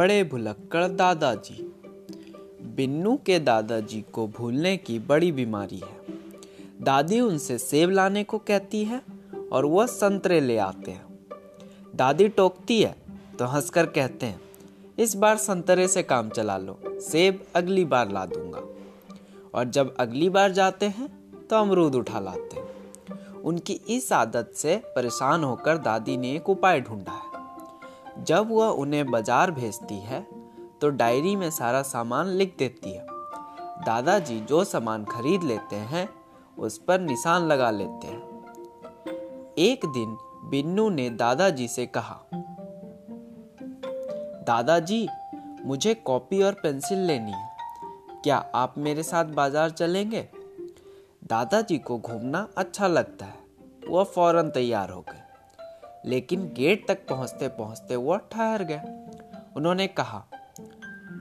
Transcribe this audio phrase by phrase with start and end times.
[0.00, 1.54] बड़े भुलक्कड़ दादाजी।
[2.76, 6.14] बिन्नू के दादाजी को भूलने की बड़ी बीमारी है।
[6.82, 9.00] दादी उनसे सेब लाने को कहती है
[9.52, 11.18] और वह संतरे ले आते हैं।
[11.94, 12.94] दादी टोकती है
[13.38, 14.40] तो हंसकर कहते हैं,
[14.98, 18.62] इस बार संतरे से काम चला लो, सेब अगली बार ला दूँगा।
[19.54, 21.08] और जब अगली बार जाते हैं
[21.46, 26.80] तो अमरूद उठा लाते हैं। उनकी इस आदत से परेशान होकर दादी ने एक उपाय
[26.80, 27.29] ढूंढा है।
[28.20, 30.20] जब वह उन्हें बाज़ार भेजती है
[30.80, 33.06] तो डायरी में सारा सामान लिख देती है।
[33.86, 36.08] दादाजी जो सामान खरीद लेते हैं,
[36.58, 40.16] उस पर निशान लगा लेते हैं। एक दिन
[40.50, 42.20] बिन्नू ने दादाजी से कहा,
[44.42, 45.06] दादाजी,
[45.64, 47.48] मुझे कॉपी और पेंसिल लेनी है।
[48.24, 50.28] क्या आप मेरे साथ बाज़ार चलेंगे?
[51.24, 53.38] दादाजी को घूमना अच्छा लगता है।
[53.88, 55.22] वह फ़ौरन तैयार हो गए।
[56.06, 58.84] लेकिन गेट तक पहुँचते पहुँचते वह ठहर गया।
[59.56, 60.24] उन्होंने कहा,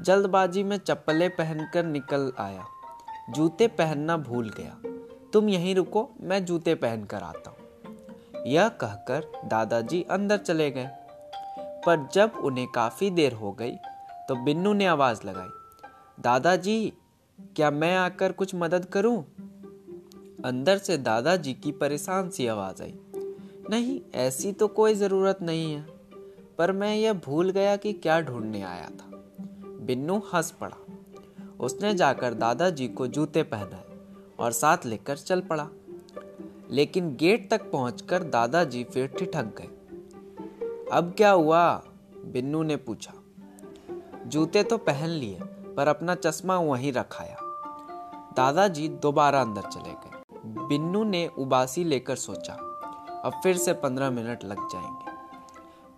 [0.00, 2.64] जल्दबाजी में चप्पलें पहनकर निकल आया।
[3.30, 4.76] जूते पहनना भूल गया।
[5.32, 7.58] तुम यहीं रुको, मैं जूते पहनकर आता हूँ।
[8.46, 10.88] यह कहकर दादाजी अंदर चले गए।
[11.58, 13.76] पर जब उन्हें काफ़ी देर हो गई
[14.28, 15.48] तो बिन्नू ने आवाज़ लगाई,
[16.20, 16.92] दादाजी,
[17.56, 19.22] क्या मैं आकर कुछ मदद करूँ?
[20.44, 22.98] अंदर से दादाजी की परेशान सी आवाज़ आई।
[23.70, 25.86] नहीं, ऐसी तो कोई ज़रूरत नहीं है।
[26.58, 29.10] पर मैं यह भूल गया कि क्या ढूँढने आया था।
[29.80, 30.76] बिन्नू हंस पड़ा।
[31.60, 33.84] उसने जाकर दादाजी को जूते पहनाए
[34.38, 35.68] और साथ लेकर चल पड़ा।
[36.70, 39.68] लेकिन गेट तक पहुंचकर दादाजी फिर ठिठक गए।
[40.92, 41.82] अब क्या हुआ?
[42.24, 43.12] बिन्नू ने पूछा।
[44.26, 45.38] जूते तो पहन लिए,
[45.76, 47.36] पर अपना चश्मा वहीं रखाया।
[48.36, 52.58] दादाजी दोबारा अंदर चले गए। बिन्नू ने उबासी लेकर सोचा
[53.26, 55.10] अब फिर से पंद्रह मिनट लग जाएँगे।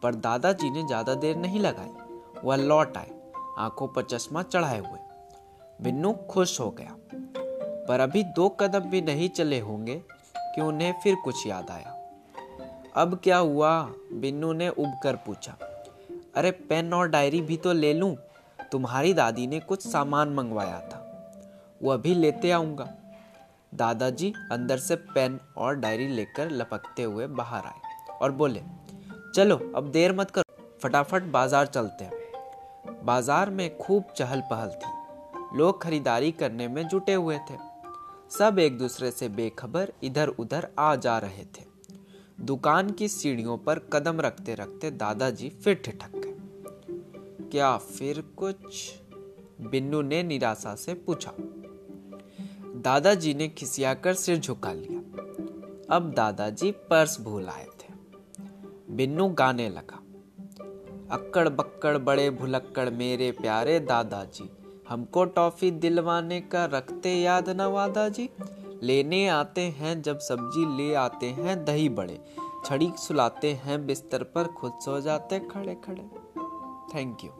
[0.02, 1.90] पर दादाजी ने ज़्यादा देर नहीं लगाई।
[2.44, 3.10] वह लौट आए।
[3.58, 4.98] आँखों पर चश्मा चढ़ाए हुए।
[5.82, 6.96] बिन्नू खुश हो गया।
[7.88, 10.02] पर अभी दो कदम भी नहीं चले होंगे
[10.36, 11.94] कि उन्हें फिर कुछ याद आया।
[12.96, 13.82] अब क्या हुआ?
[14.12, 15.56] बिन्नू ने उब कर पूछा।
[16.36, 18.16] अरे, पेन और डायरी भी तो ले लूँ।
[18.72, 21.04] तुम्हारी दादी ने कुछ सामान मंगवाया था।
[21.82, 22.94] वह भी लेते आऊँगा।
[23.72, 28.62] दादाजी अंदर से पेन और डायरी लेकर लपकते हुए बाहर आए और बोले,
[29.34, 35.56] चलो, अब देर मत करो। फटाफट बाज़ार चलते हैं। बाज़ार में खूब चहल पहल थी।
[35.58, 37.56] लोग खरीदारी करने में जुटे हुए थे।
[38.38, 41.66] सब एक दूसरे से बेखबर इधर उधर आ जा रहे थे।
[42.40, 48.92] दुकान की सीढ़ियों पर कदम रखते रखते दादाजी फिर ठिठक गए। क्या फिर कुछ?
[49.60, 51.32] बिन्नू ने निराशा से पूछा।
[52.78, 54.98] दादाजी ने खिसियाकर सिर झुका लिया।
[55.96, 57.94] अब दादाजी पर्स भूल आए थे।
[58.90, 60.02] बिन्नू गाने लगा।
[61.10, 64.50] अक्कड़ बक्कड़ बड़े भुलक्कड़, मेरे प्यारे दादाजी,
[64.88, 68.30] हमको टॉफी दिलवाने का रखते याद न वादा जी
[68.82, 72.20] लेने आते हैं जब सब्ज़ी, ले आते हैं दही बड़े।
[72.64, 76.02] छड़ी सुलाते हैं बिस्तर पर, खुद सो जाते खड़े खड़े
[76.94, 77.30] थैंक यू